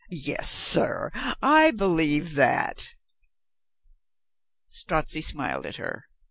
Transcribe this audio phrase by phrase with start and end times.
[0.09, 1.11] "Yes, sir,
[1.43, 2.95] I believe that."
[4.67, 6.07] Strozzi smiled at her.